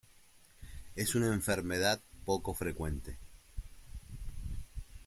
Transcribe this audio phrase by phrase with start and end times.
[0.95, 3.19] Es una enfermedad poco frecuente.